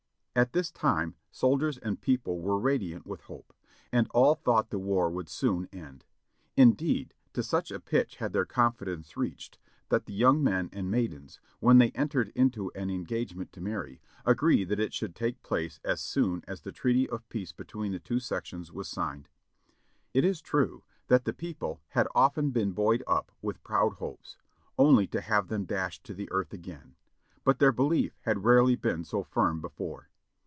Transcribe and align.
At 0.33 0.53
this 0.53 0.71
time 0.71 1.15
soldiers 1.29 1.77
and 1.77 1.99
people 1.99 2.39
were 2.39 2.57
radiant 2.57 3.05
with 3.05 3.19
hope, 3.23 3.51
and 3.91 4.07
all 4.11 4.33
thought 4.35 4.69
the 4.69 4.79
war 4.79 5.09
would 5.09 5.27
soon 5.27 5.67
end. 5.73 6.05
Indeed, 6.55 7.13
to 7.33 7.43
such 7.43 7.69
a 7.69 7.81
pitch 7.81 8.15
had 8.15 8.31
their 8.31 8.45
confidence 8.45 9.17
reached, 9.17 9.59
that 9.89 10.05
the 10.05 10.13
young 10.13 10.41
men 10.41 10.69
and 10.71 10.89
maidens, 10.89 11.41
when 11.59 11.79
they 11.79 11.91
entered 11.91 12.31
into 12.33 12.71
an 12.75 12.89
engagement 12.89 13.51
to 13.51 13.59
marry, 13.61 13.99
agreed 14.25 14.69
that 14.69 14.79
it 14.79 14.93
should 14.93 15.15
take 15.17 15.43
place 15.43 15.81
as 15.83 15.99
soon 15.99 16.45
as 16.47 16.61
the 16.61 16.71
treaty 16.71 17.09
of 17.09 17.27
peace 17.27 17.51
between 17.51 17.91
the 17.91 17.99
two 17.99 18.21
sections 18.21 18.71
was 18.71 18.87
signed. 18.87 19.27
It 20.13 20.23
is 20.23 20.39
true 20.41 20.85
that 21.07 21.25
the 21.25 21.33
people 21.33 21.81
had 21.89 22.07
often 22.15 22.51
been 22.51 22.71
buoyed 22.71 23.03
up 23.05 23.33
with 23.41 23.61
proud 23.65 23.95
hopes, 23.95 24.37
only 24.77 25.07
to 25.07 25.19
have 25.19 25.49
them 25.49 25.65
dashed 25.65 26.05
to 26.05 26.13
the 26.13 26.31
earth 26.31 26.53
again, 26.53 26.95
but 27.43 27.59
their 27.59 27.73
belief 27.73 28.17
had 28.21 28.45
rarely 28.45 28.77
been 28.77 29.03
so 29.03 29.23
firm 29.25 29.59
before. 29.59 30.07